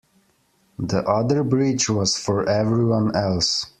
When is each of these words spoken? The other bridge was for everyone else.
The 0.79 1.03
other 1.07 1.43
bridge 1.43 1.87
was 1.87 2.17
for 2.17 2.49
everyone 2.49 3.15
else. 3.15 3.67